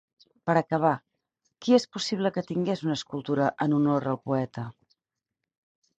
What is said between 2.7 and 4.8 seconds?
una escultura en honor al poeta?